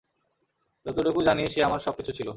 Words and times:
যতটুকু 0.85 1.19
জানি 1.23 1.41
সে 1.49 1.59
আমার 1.63 1.79
সবকিছু 1.79 2.11
ছিল। 2.11 2.29